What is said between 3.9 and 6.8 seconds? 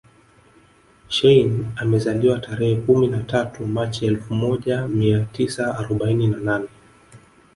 elfu moja mia tisa arobaini na nane